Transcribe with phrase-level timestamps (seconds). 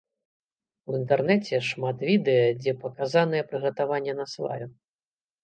[0.91, 4.65] У інтэрнэце шмат відэа, дзе паказанае прыгатаванне насваю.